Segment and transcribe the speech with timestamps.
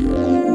[0.00, 0.47] Thank you.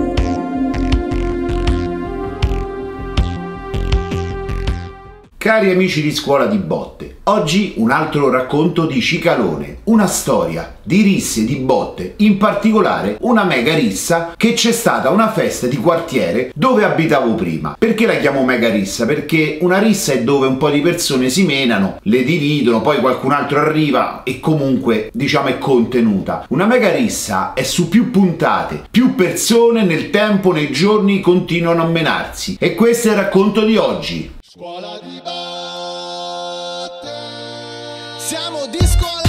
[5.43, 11.01] Cari amici di scuola di botte, oggi un altro racconto di Cicalone, una storia di
[11.01, 15.76] risse di botte, in particolare una mega rissa che c'è stata a una festa di
[15.76, 17.76] quartiere dove abitavo prima.
[17.78, 19.06] Perché la chiamo mega rissa?
[19.06, 23.34] Perché una rissa è dove un po' di persone si menano, le dividono, poi qualcun
[23.34, 26.46] altro arriva e comunque diciamo è contenuta.
[26.52, 31.88] Una mega rissa è su più puntate, più persone nel tempo, nei giorni continuano a
[31.88, 32.55] menarsi.
[32.58, 34.41] E questo è il racconto di oggi.
[34.55, 37.09] Scuola di botte.
[38.20, 39.23] Siamo di scuola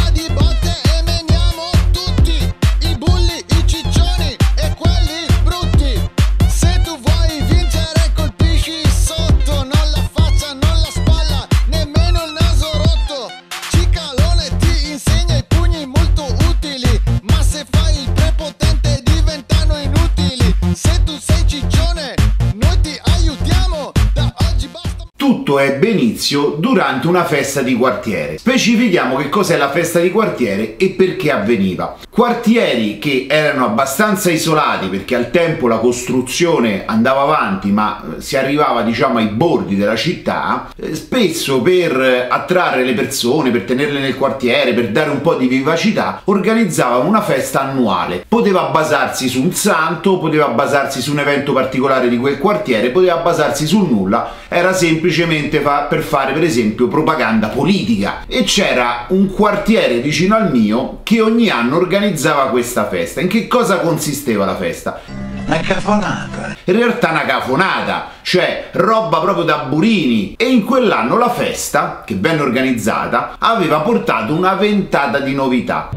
[25.65, 28.39] Tutto ebbe inizio durante una festa di quartiere.
[28.39, 31.97] Specifichiamo che cos'è la festa di quartiere e perché avveniva.
[32.09, 38.37] Quartieri che erano abbastanza isolati perché al tempo la costruzione andava avanti ma eh, si
[38.37, 44.17] arrivava diciamo ai bordi della città, eh, spesso per attrarre le persone, per tenerle nel
[44.17, 48.25] quartiere, per dare un po' di vivacità, organizzavano una festa annuale.
[48.27, 53.17] Poteva basarsi su un santo, poteva basarsi su un evento particolare di quel quartiere, poteva
[53.17, 59.30] basarsi sul nulla, era semplice semplicemente per fare per esempio propaganda politica e c'era un
[59.30, 63.20] quartiere vicino al mio che ogni anno organizzava questa festa.
[63.20, 65.00] In che cosa consisteva la festa?
[65.47, 66.56] Una cafonata.
[66.64, 70.34] In realtà una cafonata, cioè roba proprio da burini.
[70.39, 75.91] E in quell'anno la festa, che venne organizzata, aveva portato una ventata di novità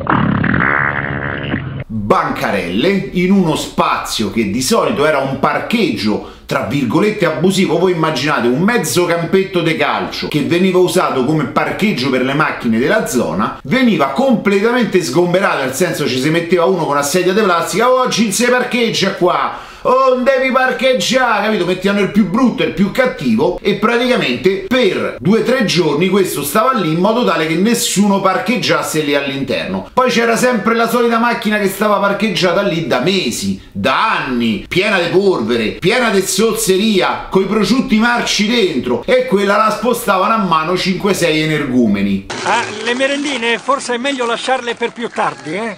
[2.08, 8.48] bancarelle in uno spazio che di solito era un parcheggio tra virgolette abusivo, voi immaginate
[8.48, 13.60] un mezzo campetto di calcio che veniva usato come parcheggio per le macchine della zona,
[13.64, 18.28] veniva completamente sgomberato, nel senso ci si metteva uno con una sedia di plastica, oggi
[18.28, 21.66] oh, si parcheggia qua, oh, non devi parcheggiare, capito?
[21.66, 26.08] Mettiamo il più brutto e il più cattivo e praticamente per due o tre giorni
[26.08, 29.90] questo stava lì in modo tale che nessuno parcheggiasse lì all'interno.
[29.94, 34.98] Poi c'era sempre la solita macchina che stava parcheggiata lì da mesi, da anni, piena
[35.00, 40.74] di polvere, piena di zozzeria, coi prosciutti marci dentro e quella la spostavano a mano
[40.74, 42.28] 5-6 energumeni.
[42.44, 45.78] Ah, le merendine forse è meglio lasciarle per più tardi, eh?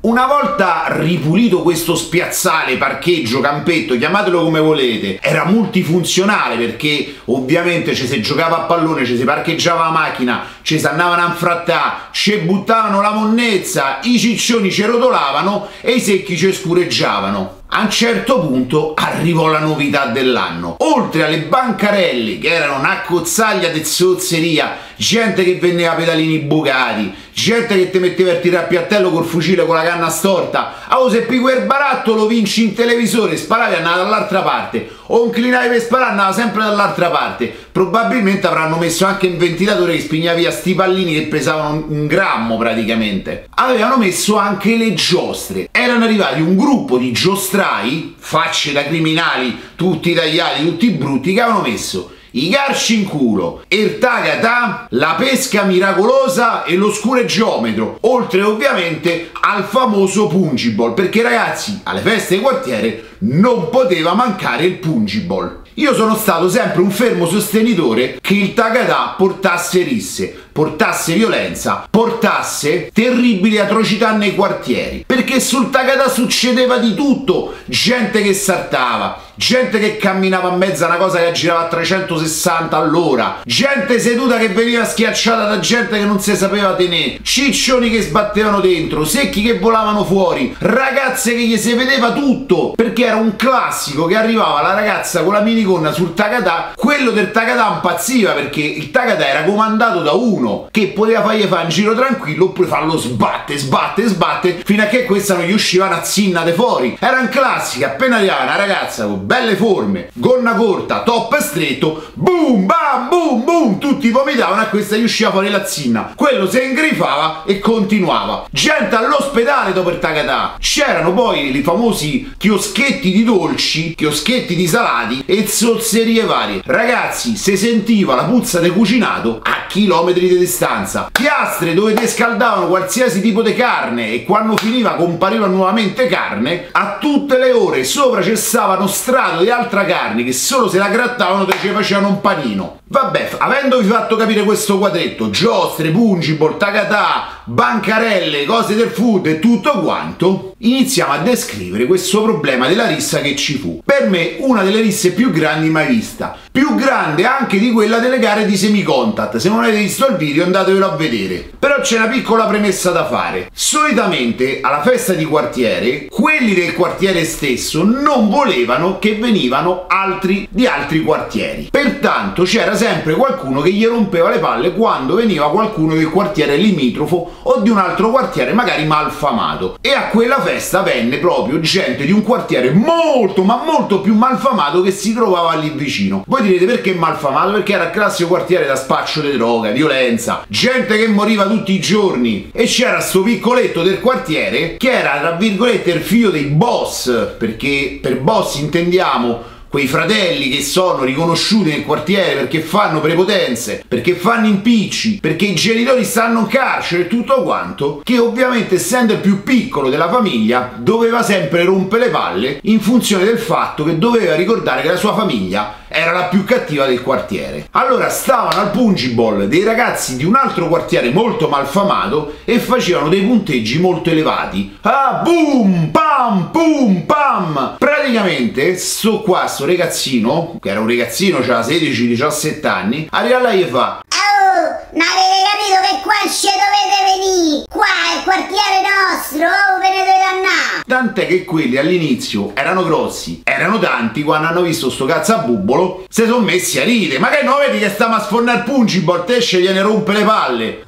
[0.00, 8.06] Una volta ripulito questo spiazzale, parcheggio, campetto, chiamatelo come volete, era multifunzionale perché ovviamente ci
[8.06, 12.38] si giocava a pallone, ci si parcheggiava la macchina, ci si andavano a infrattare, ci
[12.38, 17.60] buttavano la monnezza, i ciccioni ci rotolavano e i secchi ci scureggiavano.
[17.74, 20.76] A un certo punto arrivò la novità dell'anno.
[20.80, 27.76] Oltre alle bancarelle, che erano una cozzaglia di zozzeria, gente che vendeva pedalini bucati, gente
[27.76, 31.50] che ti metteva il tirapiattello col fucile con la canna storta, ah, oh, se picco
[31.50, 36.32] il baratto lo vinci in televisore, sparavi andava dall'altra parte, o inclinavi per sparare andava
[36.32, 37.54] sempre dall'altra parte.
[37.72, 42.56] Probabilmente avranno messo anche un ventilatore che spigna via sti pallini che pesavano un grammo
[42.58, 43.46] praticamente.
[43.54, 45.68] Avevano messo anche le giostre.
[45.70, 51.62] Erano arrivati un gruppo di giostrai, facce da criminali, tutti tagliati, tutti brutti, che avevano
[51.62, 58.42] messo i garci in culo, il tagata, la pesca miracolosa e lo scure geometro, oltre
[58.42, 65.61] ovviamente al famoso pungiball, perché ragazzi, alle feste di quartiere non poteva mancare il pungiball.
[65.74, 72.90] Io sono stato sempre un fermo sostenitore che il Tagada portasse risse, portasse violenza, portasse
[72.92, 75.04] terribili atrocità nei quartieri.
[75.06, 80.88] Perché sul Tagada succedeva di tutto, gente che saltava, gente che camminava a mezzo a
[80.88, 86.04] una cosa che girava a 360 all'ora, gente seduta che veniva schiacciata da gente che
[86.04, 91.56] non si sapeva tenere, ciccioni che sbattevano dentro, secchi che volavano fuori, ragazze che gli
[91.56, 96.14] si vedeva tutto, perché era un classico che arrivava la ragazza con la minigonna sul
[96.14, 101.44] Takata, quello del Takata impazziva perché il Takata era comandato da uno che poteva fargli
[101.44, 105.52] fare un giro tranquillo oppure farlo sbatte, sbatte, sbatte fino a che questa non gli
[105.52, 106.96] usciva una de fuori.
[106.98, 112.66] Era un classico, appena arrivava una ragazza con belle forme, gonna corta, top stretto, boom,
[112.66, 116.12] bam, boom, boom, tutti vomitavano e questa gli usciva fuori la zinna.
[116.16, 118.46] Quello si ingrifava e continuava.
[118.50, 120.56] Gente all'ospedale dopo il tagatà.
[120.58, 126.62] C'erano poi i famosi chioschetti di dolci, chioschetti di salati e zozzerie varie.
[126.64, 131.10] Ragazzi, se sentiva la puzza di cucinato a chilometri di distanza.
[131.12, 136.96] Piastre dove ti scaldavano qualsiasi tipo di carne e quando finiva compariva nuovamente carne, a
[136.98, 141.56] tutte le ore sopra cessavano strato di altra carne che solo se la grattavano te
[141.60, 142.80] ci facevano un panino.
[142.92, 149.80] Vabbè, avendovi fatto capire questo quadretto, giostre, pungible, tagatà, bancarelle, cose del food e tutto
[149.80, 153.80] quanto, iniziamo a descrivere questo problema della rissa che ci fu.
[153.82, 158.18] Per me una delle risse più grandi mai vista, più grande anche di quella delle
[158.18, 159.38] gare di semicontact.
[159.38, 161.50] Se non avete visto il video andatevelo a vedere.
[161.58, 163.48] Però c'è una piccola premessa da fare.
[163.54, 170.66] Solitamente alla festa di quartiere, quelli del quartiere stesso non volevano che venivano altri di
[170.66, 171.68] altri quartieri.
[171.70, 177.30] Pertanto c'era sempre qualcuno che gli rompeva le palle quando veniva qualcuno del quartiere limitrofo
[177.44, 179.78] o di un altro quartiere magari malfamato.
[179.80, 184.82] E a quella festa venne proprio gente di un quartiere molto ma molto più malfamato
[184.82, 186.24] che si trovava lì vicino.
[186.26, 187.52] Voi direte perché malfamato?
[187.52, 191.80] Perché era il classico quartiere da spaccio di droga, violenza, gente che moriva tutti i
[191.80, 192.50] giorni.
[192.52, 197.98] E c'era sto piccoletto del quartiere che era tra virgolette il figlio dei boss, perché
[198.00, 204.46] per boss intendiamo quei fratelli che sono riconosciuti nel quartiere perché fanno prepotenze, perché fanno
[204.46, 209.42] impicci, perché i genitori stanno in carcere e tutto quanto, che ovviamente essendo il più
[209.42, 214.82] piccolo della famiglia doveva sempre rompere le palle in funzione del fatto che doveva ricordare
[214.82, 217.68] che la sua famiglia era la più cattiva del quartiere.
[217.72, 223.22] Allora stavano al Pungiball dei ragazzi di un altro quartiere molto malfamato e facevano dei
[223.22, 224.78] punteggi molto elevati.
[224.82, 227.76] Ah, boom, pam, boom, pam!
[227.78, 233.66] Praticamente, sto qua, sto ragazzino, che era un ragazzino, aveva 16-17 anni, arriva là e
[233.66, 237.64] fa Oh, ma avete capito che qua ci dovete venire?
[237.70, 240.84] Qua è il quartiere nostro, oh, ve ne dovete andare!
[240.86, 246.04] Tant'è che quelli all'inizio erano grossi, erano tanti, quando hanno visto sto cazzo a bubbolo,
[246.08, 247.18] si sono messi a ridere.
[247.18, 250.24] Ma che non vedi che stiamo a sfornare il pungiball, te e gliene rompe le
[250.24, 250.84] palle?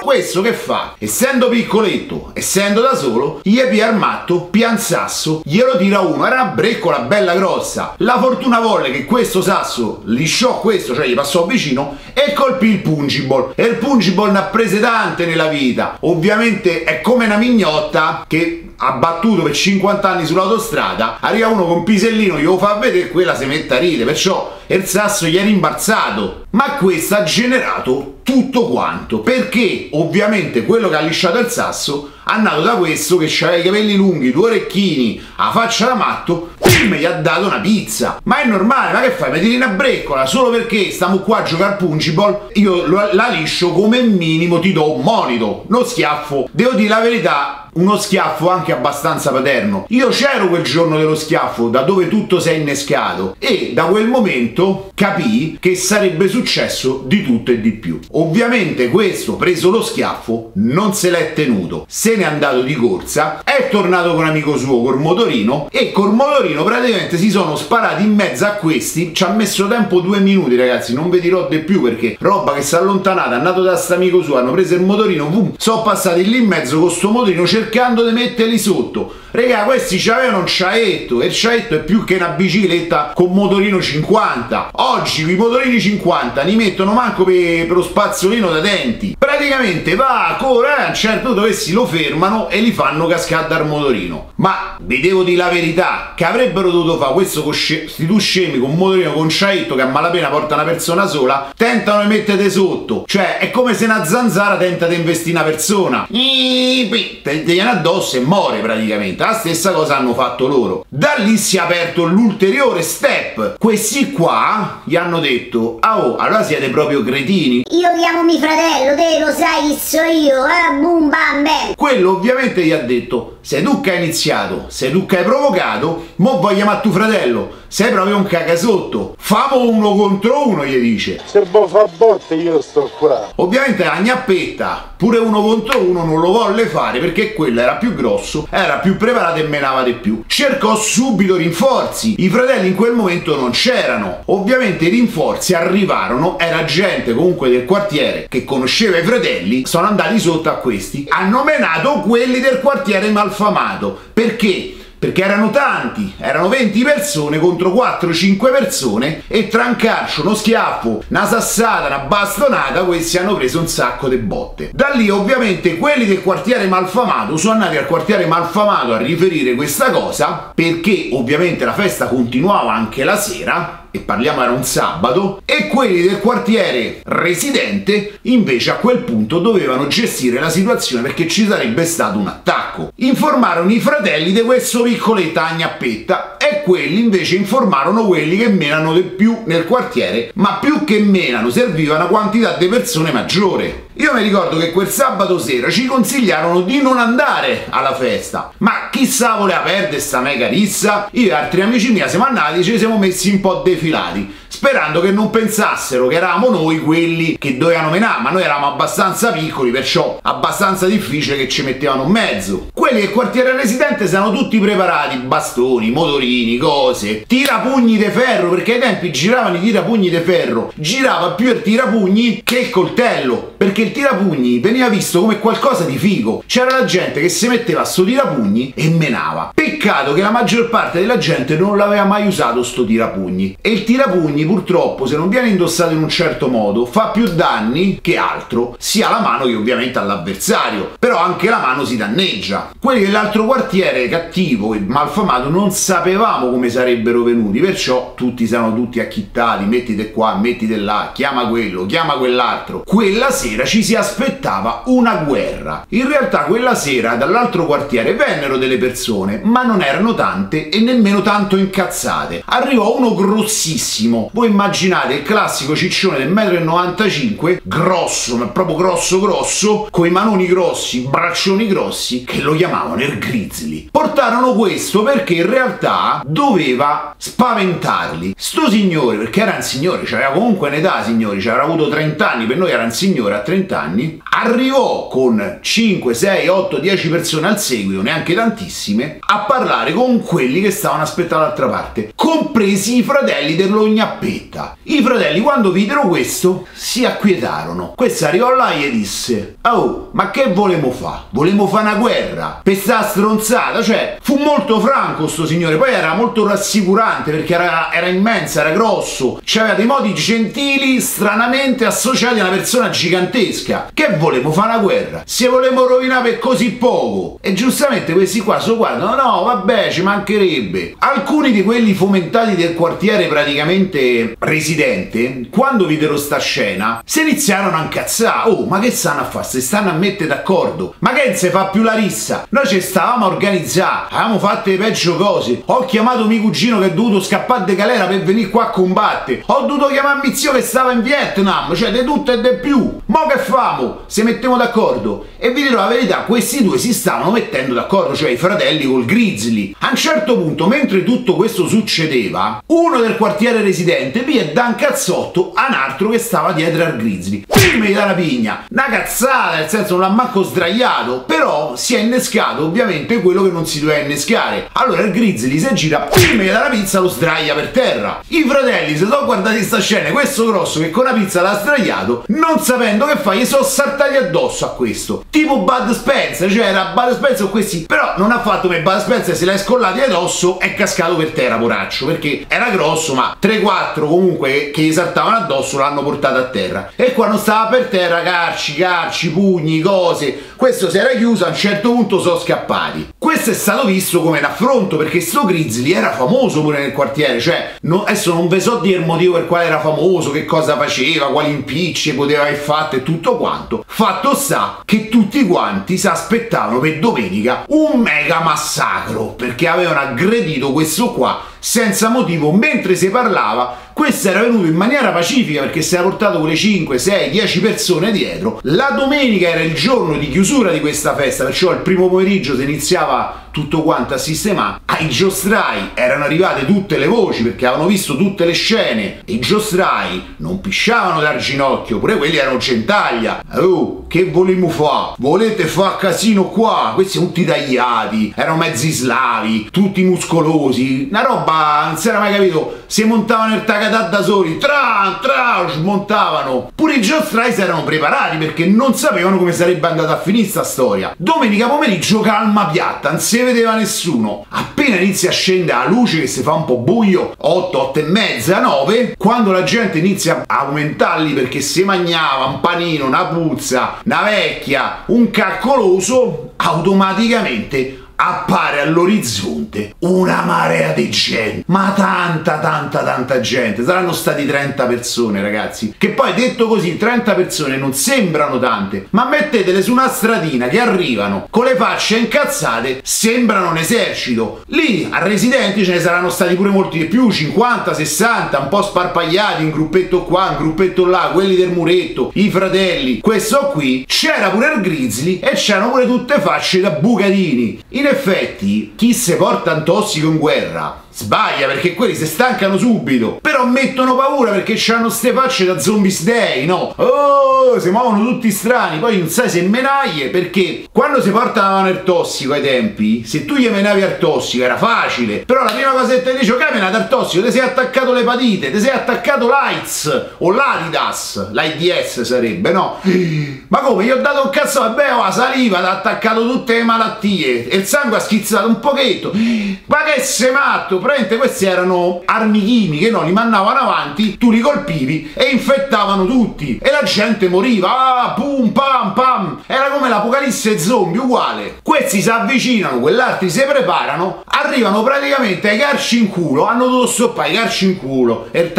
[0.00, 0.94] Questo che fa?
[0.98, 6.42] Essendo piccoletto, essendo da solo, gli pia il matto, pian sasso, glielo tira uno, era
[6.42, 7.94] una breccola bella grossa.
[7.98, 12.80] La fortuna volle che questo sasso lisciò questo, cioè gli passò vicino e colpì il
[12.80, 13.52] pungiball.
[13.54, 15.98] E il pungiball ne ha prese tante nella vita.
[16.00, 21.84] Ovviamente è come una mignotta che ha battuto per 50 anni sull'autostrada, arriva uno con
[21.84, 25.42] pisellino, glielo fa vedere e quella si mette a ridere, perciò il sasso gli è
[25.42, 26.46] rimbalzato.
[26.50, 32.62] Ma questo ha generato tutto quanto, perché ovviamente quello che ha lisciato il sasso andato
[32.62, 37.04] da questo che aveva i capelli lunghi, due orecchini, la faccia da matto, e gli
[37.04, 38.20] ha dato una pizza.
[38.24, 39.32] Ma è normale, ma che fai?
[39.32, 43.72] Mi tiri una breccola solo perché stiamo qua a giocare a Pungiball, io la liscio
[43.72, 46.48] come minimo ti do un monito, non schiaffo.
[46.52, 49.86] Devo dire la verità, uno schiaffo anche abbastanza paterno.
[49.88, 54.06] Io c'ero quel giorno dello schiaffo, da dove tutto si è innescato, e da quel
[54.06, 58.00] momento capii che sarebbe successo di tutto e di più.
[58.12, 63.68] Ovviamente questo, preso lo schiaffo, non se l'è tenuto, se n'è andato di corsa, è
[63.70, 68.14] tornato con un amico suo col motorino e col motorino praticamente si sono sparati in
[68.14, 71.80] mezzo a questi, ci ha messo tempo due minuti ragazzi, non vi dirò di più
[71.82, 74.82] perché roba che si è allontanata, è andato da sto amico suo, hanno preso il
[74.82, 79.14] motorino, boom, sono passati lì in mezzo con sto motorino cercando di metterli sotto.
[79.32, 83.80] Raga, questi c'avevano un ciaetto e il ciaetto è più che una bicicletta con motorino
[83.80, 84.70] 50.
[84.72, 89.14] Oggi i motorini 50 li mettono manco per, per lo spazzolino da denti.
[89.16, 94.32] Praticamente va, corre, a un certo questi lo fermano e li fanno cascare dal motorino.
[94.36, 98.70] Ma vi devo dire la verità, che avrebbero dovuto fare questo questi due scemi con
[98.70, 103.04] un motorino con ciaetto che a malapena porta una persona sola, tentano di mettere sotto.
[103.06, 106.06] Cioè, è come se una zanzara tenta di investire una persona.
[106.10, 110.84] Te viene addosso e muore praticamente la stessa cosa hanno fatto loro.
[110.88, 113.58] Da lì si è aperto l'ulteriore step.
[113.58, 117.64] Questi qua gli hanno detto: Ah, oh, allora siete proprio cretini.
[117.70, 121.74] Io chiamo mio fratello, te lo sai chi so io, eh, boom bam bam.
[121.90, 126.06] Quello ovviamente gli ha detto: Sei tu che hai iniziato, sei tu che hai provocato,
[126.16, 127.50] mo voglio chiamare tuo fratello.
[127.72, 129.14] Sei proprio un cagasotto.
[129.16, 131.20] Famo uno contro uno, gli dice.
[131.24, 133.28] Se vuoi fa botte io sto qua.
[133.36, 137.94] Ovviamente la gnappetta, pure uno contro uno, non lo volle fare perché quello era più
[137.94, 140.24] grosso, era più preparato e menava di più.
[140.26, 142.16] Cercò subito rinforzi.
[142.18, 144.22] I fratelli in quel momento non c'erano.
[144.24, 150.18] Ovviamente i rinforzi arrivarono, era gente comunque del quartiere che conosceva i fratelli, sono andati
[150.18, 151.06] sotto a questi.
[151.08, 153.96] Hanno menato quelli del quartiere malfamato.
[154.12, 154.74] Perché?
[155.00, 161.04] Perché erano tanti, erano 20 persone contro 4-5 persone e tra un calcio, uno schiaffo,
[161.08, 164.70] una sassata, una bastonata, questi hanno preso un sacco di botte.
[164.74, 169.90] Da lì ovviamente quelli del quartiere malfamato sono andati al quartiere malfamato a riferire questa
[169.90, 175.68] cosa perché ovviamente la festa continuava anche la sera e parliamo era un sabato, e
[175.68, 181.84] quelli del quartiere residente invece a quel punto dovevano gestire la situazione perché ci sarebbe
[181.84, 182.92] stato un attacco.
[182.96, 189.02] Informarono i fratelli di questo piccoletto agnappetta e quelli invece informarono quelli che menano di
[189.02, 193.88] più nel quartiere, ma più che menano serviva una quantità di persone maggiore.
[194.00, 198.88] Io mi ricordo che quel sabato sera ci consigliarono di non andare alla festa, ma
[198.90, 201.08] chissà voleva perdere sta mega rissa.
[201.12, 205.10] Io e altri amici miei siamo andati, ci siamo messi un po' defilati sperando che
[205.10, 210.18] non pensassero che eravamo noi quelli che dovevano menare, ma noi eravamo abbastanza piccoli, perciò
[210.20, 212.68] abbastanza difficile che ci mettevano in mezzo.
[212.74, 218.80] Quelli del quartiere residente erano tutti preparati, bastoni, motorini, cose, tirapugni di ferro, perché ai
[218.80, 223.92] tempi giravano i tirapugni di ferro, girava più il tirapugni che il coltello, perché il
[223.92, 226.42] tirapugni veniva visto come qualcosa di figo.
[226.46, 229.52] C'era la gente che si metteva a sto tirapugni e menava.
[229.54, 233.56] Peccato che la maggior parte della gente non l'aveva mai usato sto tirapugni.
[233.62, 238.00] E il tirapugni purtroppo se non viene indossato in un certo modo fa più danni
[238.02, 242.72] che altro, sia alla mano che ovviamente all'avversario, però anche la mano si danneggia.
[242.80, 248.98] Quelli dell'altro quartiere cattivo e malfamato non sapevamo come sarebbero venuti, perciò tutti siamo tutti
[248.98, 252.82] acchittati, mettite qua, mettite là, chiama quello, chiama quell'altro.
[252.84, 255.86] Quella sera ci si aspettava una guerra.
[255.90, 261.22] In realtà quella sera dall'altro quartiere vennero delle persone, ma non erano tante e nemmeno
[261.22, 262.42] tanto incazzate.
[262.46, 269.20] Arrivò uno grossissimo, voi immaginate il classico ciccione del 1,95 m, grosso, ma proprio grosso
[269.20, 273.88] grosso, con i manoni grossi, braccioni grossi, che lo chiamavano il grizzly.
[273.90, 278.34] Portarono questo perché in realtà doveva spaventarli.
[278.34, 282.56] Sto signore, perché era un signore, aveva comunque un'età signori, aveva avuto 30 anni, per
[282.56, 287.60] noi era un signore a 30 anni, arrivò con 5, 6, 8, 10 persone al
[287.60, 293.54] seguito, neanche tantissime, a parlare con quelli che stavano aspettando dall'altra parte, compresi i fratelli
[293.54, 294.76] dell'Ognappetta zappetta.
[294.84, 297.94] I fratelli quando videro questo si acquietarono.
[297.96, 301.24] Questo arrivò là e disse Oh, ma che volemo fa?
[301.30, 302.60] Volemo fare una guerra?
[302.62, 303.82] Per sta stronzata?
[303.82, 308.70] Cioè, fu molto franco sto signore, poi era molto rassicurante perché era, era immensa, era
[308.70, 313.90] grosso, aveva dei modi gentili stranamente associati a una persona gigantesca.
[313.92, 315.22] Che volemo fare una guerra?
[315.26, 317.38] Se volemo rovinare per così poco.
[317.40, 320.94] E giustamente questi qua so guardano, no, vabbè, ci mancherebbe.
[320.98, 327.82] Alcuni di quelli fomentati del quartiere praticamente residente, quando videro sta scena, si iniziarono a
[327.82, 328.50] incazzare.
[328.50, 329.46] Oh, ma che stanno a fare?
[329.46, 330.94] Si stanno a mettere d'accordo.
[331.00, 332.46] Ma che non si fa più la rissa?
[332.50, 335.62] Noi ci stavamo a organizzare, avevamo fatto le peggio cose.
[335.66, 339.42] Ho chiamato mio cugino che è dovuto scappare di galera per venire qua a combattere.
[339.46, 342.98] Ho dovuto chiamare mio zio che stava in Vietnam, cioè di tutto e di più.
[343.06, 344.00] Mo che famo?
[344.06, 345.26] Se mettiamo d'accordo.
[345.38, 349.04] E vi dirò la verità, questi due si stavano mettendo d'accordo, cioè i fratelli col
[349.04, 349.74] Grizzly.
[349.80, 354.52] A un certo punto, mentre tutto questo succedeva, uno del quartiere residente gente vi è
[354.52, 357.44] da un cazzotto a un altro che stava dietro al Grizzly.
[357.46, 361.98] Prima gli dà pigna, una cazzata, nel senso non l'ha manco sdraiato, però si è
[361.98, 364.68] innescato ovviamente quello che non si doveva innescare.
[364.72, 368.22] Allora il Grizzly si gira, prima gli dà la pizza, lo sdraia per terra.
[368.28, 372.24] I fratelli si sono guardati sta scena, questo grosso che con la pizza l'ha sdraiato,
[372.28, 375.24] non sapendo che fa, gli sono saltati addosso a questo.
[375.28, 379.36] Tipo Bud Spencer, cioè era Bud Spencer questi, però non ha fatto come Bud Spencer,
[379.36, 384.06] se l'ha scollati addosso, è cascato per terra, poraccio, perché era grosso, ma 3-4 quattro
[384.06, 386.92] comunque che gli saltavano addosso l'hanno portato a terra.
[386.94, 390.48] E quando stava per terra carci, carci, pugni, cose.
[390.56, 393.08] Questo si era chiuso a un certo punto sono scappati.
[393.18, 397.40] Questo è stato visto come un affronto perché sto Grizzly era famoso pure nel quartiere
[397.40, 400.76] cioè no, adesso non vi so dire il motivo per quale era famoso che cosa
[400.76, 403.84] faceva quali impicci poteva aver fatto e tutto quanto.
[403.86, 410.72] Fatto sta che tutti quanti si aspettavano per domenica un mega massacro perché avevano aggredito
[410.72, 415.94] questo qua senza motivo mentre si parlava questo era venuto in maniera pacifica perché si
[415.94, 418.58] era portato quelle 5, 6, 10 persone dietro.
[418.62, 422.62] La domenica era il giorno di chiusura di questa festa, perciò il primo pomeriggio si
[422.62, 424.80] iniziava tutto quanto a sistemare.
[424.86, 429.38] Ai giostrai erano arrivate tutte le voci perché avevano visto tutte le scene e i
[429.40, 433.42] giostrai non pisciavano dal ginocchio, pure quelli erano centaglia.
[433.54, 435.14] Oh, che volemo fa?
[435.18, 436.92] Volete fa casino qua?
[436.94, 442.78] Questi tutti tagliati, erano mezzi slavi, tutti muscolosi, una roba non si era mai capito.
[442.86, 446.72] Si montavano il tagatà da soli, tra, tra, smontavano.
[446.74, 450.64] Pure i giostrai si erano preparati perché non sapevano come sarebbe andata a finire sta
[450.64, 451.14] storia.
[451.16, 454.44] Domenica pomeriggio calma piatta, non si vedeva nessuno.
[454.50, 458.02] Appena inizia a scendere la luce che si fa un po' buio, 8, 8 e
[458.02, 463.98] mezza, 9, quando la gente inizia a aumentarli perché si mangiava un panino, una puzza,
[464.04, 473.40] una vecchia, un caccoloso, automaticamente appare all'orizzonte una marea di gente, ma tanta, tanta, tanta
[473.40, 473.82] gente.
[473.82, 475.94] Saranno stati 30 persone, ragazzi.
[475.96, 480.78] Che poi detto così, 30 persone non sembrano tante, ma mettetele su una stradina che
[480.78, 484.64] arrivano con le facce incazzate, sembrano un esercito.
[484.66, 488.82] Lì a residenti ce ne saranno stati pure molti di più, 50, 60, un po'
[488.82, 493.20] sparpagliati, un gruppetto qua, un gruppetto là, quelli del muretto, i fratelli.
[493.20, 497.82] Questo qui c'era pure il Grizzly e c'erano pure tutte facce da bucatini.
[497.90, 503.38] In effetti, chi se porta un tossico in guerra Sbaglia perché quelli si stancano subito.
[503.42, 506.94] Però mettono paura perché hanno ste facce da zombies day, no?
[506.96, 508.98] Oh, si muovono tutti strani.
[508.98, 513.56] Poi non sai se menaglie perché quando si portavano il tossico ai tempi, se tu
[513.56, 515.38] gli menavi al tossico era facile.
[515.38, 518.70] Però la prima cosa che ti dice, ok, menate al tossico, ti sei attaccato l'epatite,
[518.70, 522.98] ti sei attaccato l'AIDS o l'Adidas, l'AIDS sarebbe, no?
[523.68, 524.04] Ma come?
[524.04, 527.68] Gli ho dato un cazzo, vabbè, oh, la saliva, ti ha attaccato tutte le malattie
[527.68, 529.32] e il sangue ha schizzato un pochetto.
[529.86, 530.98] Ma che sei matto?
[531.10, 533.22] Praticamente questi erano armi chimiche, no?
[533.22, 536.78] Li mandavano avanti, tu li colpivi e infettavano tutti.
[536.80, 539.62] E la gente moriva, ah, pum, pam, pam.
[539.66, 541.78] Era come l'apocalisse zombie, uguale.
[541.82, 547.50] Questi si avvicinano, quell'altri si preparano, arrivano praticamente ai carci in culo, hanno dovuto stoppare
[547.50, 548.72] i carci in culo, e il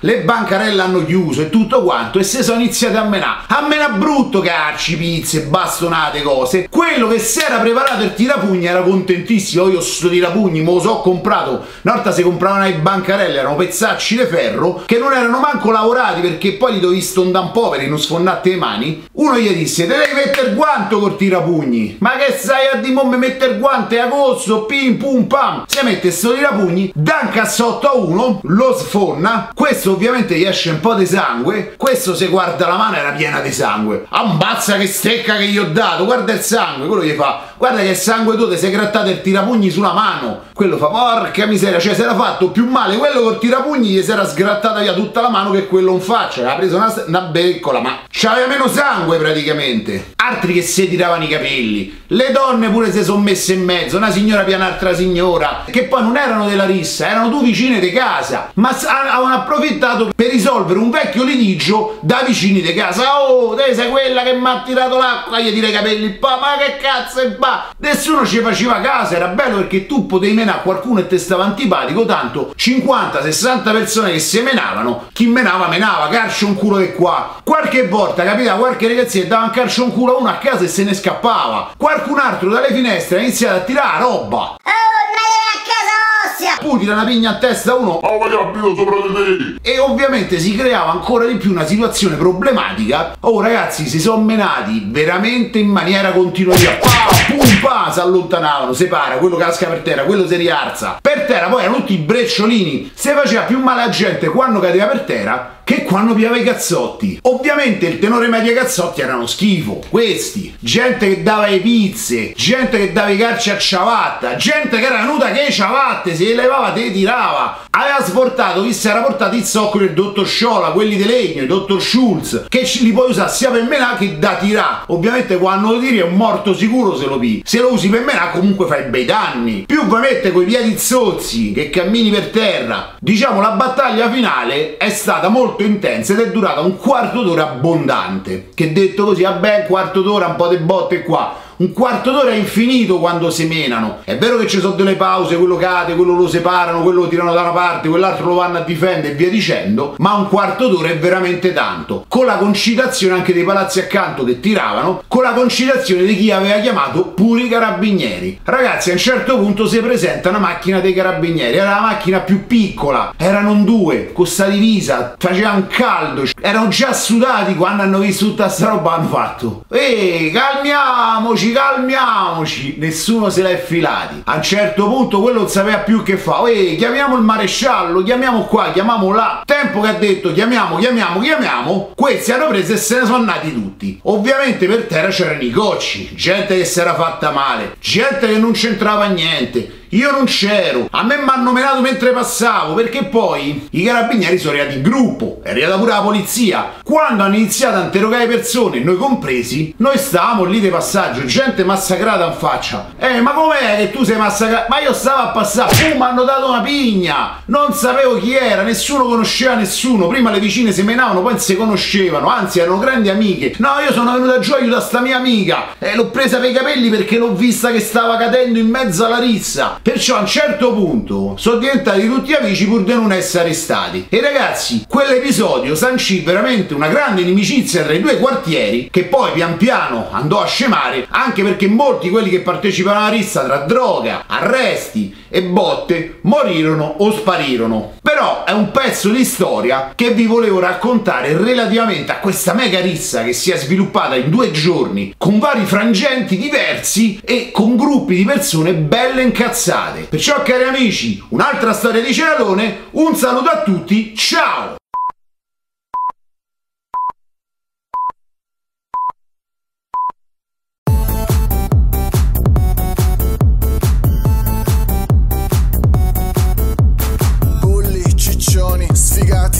[0.00, 3.40] le bancarelle hanno chiuso e tutto quanto, e si sono iniziati a menare.
[3.48, 6.68] A menare brutto carci, pizze, bastonate, cose.
[6.70, 10.96] Quello che si era preparato il tirapugni era contentissimo, io sto tirapugni, me lo so
[11.00, 11.66] comprato mercato.
[11.82, 16.20] Una volta si compravano i bancarelle, erano pezzacci di ferro che non erano manco lavorati
[16.20, 19.06] perché poi li dovevi stondare un po' per non sfonnate le mani.
[19.12, 21.96] Uno gli disse: Te devi mettere il guanto col tirapugni.
[22.00, 25.64] Ma che sai a di mo mettere il guante a costo, pim pum pam.
[25.66, 29.50] Si mette sto tirapugni, dà un cassotto a uno, lo sfonna.
[29.54, 31.74] Questo ovviamente gli esce un po' di sangue.
[31.76, 34.06] Questo se guarda la mano era piena di sangue.
[34.08, 36.86] Ammazza che stecca che gli ho dato, guarda il sangue.
[36.86, 40.40] Quello gli fa: Guarda che sangue tu ti sei grattato il tirapugni sulla mano.
[40.52, 44.02] Quello fa: Porca porca miseria, cioè si era fatto più male quello col tirapugni gli
[44.02, 47.20] si era sgrattata via tutta la mano che quello in faccia, aveva preso una, una
[47.20, 50.12] beccola, ma c'aveva meno sangue praticamente.
[50.16, 54.10] Altri che si tiravano i capelli, le donne pure si sono messe in mezzo, una
[54.10, 58.50] signora più un'altra signora, che poi non erano della rissa, erano due vicine di casa,
[58.54, 63.20] ma avevano approfittato per risolvere un vecchio litigio da vicini di casa.
[63.20, 66.62] Oh, te sei quella che mi ha tirato l'acqua, gli tira i capelli, pa, ma
[66.62, 67.70] che cazzo è pa?
[67.78, 72.04] Nessuno ci faceva caso, era bello perché tu potevi menare qualcuno e te stava antipatico,
[72.04, 77.40] tanto 50-60 persone che semenavano, chi menava menava, carcio un culo di qua.
[77.42, 80.68] Qualche volta capitava qualche ragazzina dava un carcio un culo a uno a casa e
[80.68, 81.72] se ne scappava.
[81.76, 84.38] Qualcun altro dalle finestre ha iniziato a tirare roba.
[84.38, 86.51] Oh, a casa ossia!
[86.78, 88.00] Tira una pigna a testa a uno.
[88.02, 89.70] Ma vai abito sopra di te!
[89.70, 93.14] E ovviamente si creava ancora di più una situazione problematica.
[93.20, 96.54] Oh ragazzi, si sono menati veramente in maniera continua.
[96.54, 96.88] Pa,
[97.28, 100.98] pum, pa, si allontanavano, si para, quello casca per terra, quello si rialza.
[101.00, 102.90] Per terra poi erano tutti brecciolini.
[102.94, 107.20] Se faceva più male a gente quando cadeva per terra che quando piava i cazzotti.
[107.22, 109.80] Ovviamente il tenore medio ai cazzotti erano schifo.
[109.88, 114.84] Questi, gente che dava le pizze, gente che dava i calci a ciabatta, gente che
[114.84, 117.58] era venuta che ciabatte, si elevava, te tirava.
[117.70, 121.48] Aveva sportato, chi si era portato il zoccolo del dottor Sciola, quelli di legno, il
[121.48, 124.84] dottor Schulz, che li puoi usare sia per menare che da tirare.
[124.88, 127.42] Ovviamente quando lo tiri è un morto sicuro se lo pi.
[127.44, 129.64] Se lo usi per menare comunque fai bei danni.
[129.66, 132.94] Più mettere coi piedi zozzi che cammini per terra.
[133.00, 138.50] Diciamo la battaglia finale è stata molto intensa ed è durata un quarto d'ora abbondante.
[138.54, 142.30] Che detto così, vabbè, un quarto d'ora, un po' di botte qua un quarto d'ora
[142.30, 143.98] è infinito quando semenano.
[144.02, 147.32] È vero che ci sono delle pause, quello cade, quello lo separano, quello lo tirano
[147.32, 150.88] da una parte, quell'altro lo vanno a difendere e via dicendo, ma un quarto d'ora
[150.88, 152.04] è veramente tanto.
[152.08, 156.58] Con la concitazione anche dei palazzi accanto che tiravano, con la concitazione di chi aveva
[156.58, 158.40] chiamato pure i carabinieri.
[158.42, 162.44] Ragazzi, a un certo punto si presenta una macchina dei carabinieri, era la macchina più
[162.48, 168.24] piccola, erano due, con sta divisa, faceva un caldo, erano già sudati quando hanno visto
[168.24, 169.64] tutta sta roba hanno fatto.
[169.70, 174.22] Ehi, calmiamoci, calmiamoci, nessuno se l'è filati.
[174.24, 176.42] A un certo punto quello non sapeva più che fa.
[176.46, 179.42] Ehi, chiamiamo il maresciallo, chiamiamo qua, chiamiamo là.
[179.44, 183.52] Tempo che ha detto chiamiamo, chiamiamo, chiamiamo, questi hanno preso e se ne sono andati
[183.52, 184.00] tutti.
[184.04, 188.52] Ovviamente per terra c'erano i cocci, gente che si era fatta male, gente che non
[188.52, 193.84] c'entrava niente io non c'ero, a me mi hanno menato mentre passavo, perché poi i
[193.84, 196.70] carabinieri sono arrivati in gruppo, è arrivata pure la polizia.
[196.82, 202.24] Quando hanno iniziato a interrogare persone, noi compresi, noi stavamo lì di passaggio, gente massacrata
[202.24, 202.94] in faccia.
[202.98, 204.66] Eh, ma com'è che tu sei massacrato?
[204.70, 208.62] Ma io stavo a passare, pum, mi hanno dato una pigna, non sapevo chi era,
[208.62, 213.56] nessuno conosceva nessuno, prima le vicine si menavano, poi si conoscevano, anzi erano grandi amiche.
[213.58, 216.54] No, io sono venuta giù a aiutare sta mia amica, e l'ho presa per i
[216.54, 219.80] capelli perché l'ho vista che stava cadendo in mezzo alla rizza.
[219.82, 224.06] Perciò a un certo punto sono diventati tutti amici pur di non essere arrestati.
[224.08, 229.56] E ragazzi, quell'episodio sancì veramente una grande inimicizia tra i due quartieri che poi pian
[229.56, 235.21] piano andò a scemare anche perché molti quelli che partecipavano alla rissa tra droga, arresti
[235.32, 237.94] e botte morirono o sparirono.
[238.02, 243.24] Però è un pezzo di storia che vi volevo raccontare relativamente a questa mega rissa
[243.24, 248.24] che si è sviluppata in due giorni con vari frangenti diversi e con gruppi di
[248.24, 250.06] persone belle incazzate.
[250.10, 254.80] Perciò cari amici, un'altra storia di Ceralone, un saluto a tutti, ciao!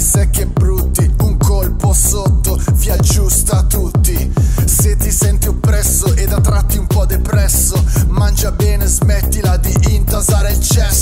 [0.03, 4.33] Secchi e brutti Un colpo sotto vi aggiusta tutti.
[4.65, 10.53] Se ti senti oppresso ed a tratti un po' depresso Mangia bene, smettila di intasare
[10.53, 11.02] il cesso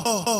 [0.00, 0.39] broncio